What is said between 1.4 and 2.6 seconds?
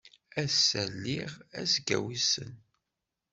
azekka wissen.